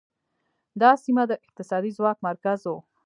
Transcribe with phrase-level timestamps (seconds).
[0.81, 2.73] دا سیمه د اقتصادي ځواک مرکز و